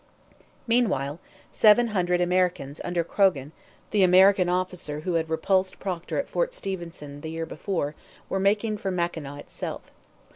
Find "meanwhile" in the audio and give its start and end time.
0.65-1.19